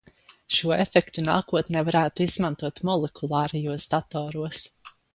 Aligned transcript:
Šo 0.59 0.71
efektu 0.85 1.25
nākotnē 1.27 1.85
varētu 1.91 2.27
izmantot 2.31 2.83
molekulārajos 2.91 3.89
datoros. 3.97 4.69